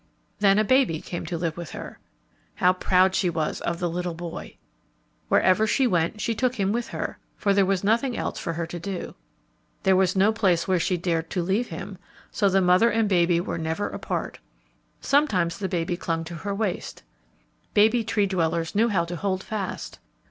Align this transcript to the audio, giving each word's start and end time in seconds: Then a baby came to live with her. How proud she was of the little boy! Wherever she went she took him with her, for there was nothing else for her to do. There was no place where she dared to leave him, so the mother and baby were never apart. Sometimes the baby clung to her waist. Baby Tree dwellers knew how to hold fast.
Then 0.39 0.57
a 0.57 0.63
baby 0.63 0.99
came 0.99 1.27
to 1.27 1.37
live 1.37 1.55
with 1.57 1.69
her. 1.73 1.99
How 2.55 2.73
proud 2.73 3.13
she 3.13 3.29
was 3.29 3.61
of 3.61 3.77
the 3.77 3.87
little 3.87 4.15
boy! 4.15 4.57
Wherever 5.27 5.67
she 5.67 5.85
went 5.85 6.19
she 6.21 6.33
took 6.33 6.55
him 6.55 6.71
with 6.71 6.87
her, 6.87 7.19
for 7.37 7.53
there 7.53 7.67
was 7.67 7.83
nothing 7.83 8.17
else 8.17 8.39
for 8.39 8.53
her 8.53 8.65
to 8.65 8.79
do. 8.79 9.13
There 9.83 9.95
was 9.95 10.15
no 10.15 10.33
place 10.33 10.67
where 10.67 10.79
she 10.79 10.97
dared 10.97 11.29
to 11.29 11.43
leave 11.43 11.67
him, 11.67 11.99
so 12.31 12.49
the 12.49 12.61
mother 12.61 12.89
and 12.89 13.07
baby 13.07 13.39
were 13.39 13.59
never 13.59 13.89
apart. 13.89 14.39
Sometimes 15.01 15.59
the 15.59 15.69
baby 15.69 15.95
clung 15.95 16.23
to 16.23 16.33
her 16.35 16.55
waist. 16.55 17.03
Baby 17.75 18.03
Tree 18.03 18.25
dwellers 18.25 18.73
knew 18.73 18.87
how 18.89 19.05
to 19.05 19.15
hold 19.15 19.43
fast. 19.43 19.99